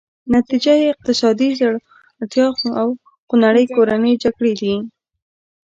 نتیجه 0.35 0.73
یې 0.81 0.87
اقتصادي 0.93 1.49
ځوړتیا 1.59 2.47
او 2.81 2.87
خونړۍ 3.27 3.65
کورنۍ 3.75 4.13
جګړې 4.23 4.53
دي. 4.61 4.75